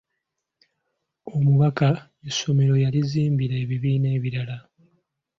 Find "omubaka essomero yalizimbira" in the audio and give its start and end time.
1.35-3.55